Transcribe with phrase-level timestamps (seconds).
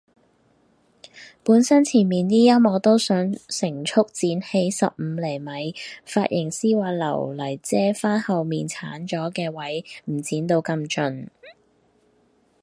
[1.43, 5.75] 本身前面啲陰我都想成束剪起十五厘米，
[6.07, 11.27] 髮型師話留嚟遮返後面剷咗嘅位唔剪到咁盡